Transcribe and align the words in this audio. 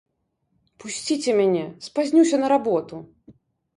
Пусціце 0.83 1.31
мяне, 1.41 1.63
спазнюся 1.91 2.35
на 2.43 2.47
работу! 2.55 2.95